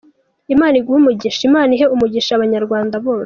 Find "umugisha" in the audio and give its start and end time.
0.99-1.41, 1.93-2.31